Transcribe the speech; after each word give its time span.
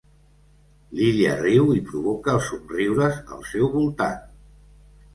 L'Illa 0.99 1.35
riu 1.43 1.69
i 1.75 1.83
provoca 1.91 2.35
els 2.39 2.49
somriures 2.55 3.23
al 3.39 3.49
seu 3.55 3.73
voltant. 3.79 4.21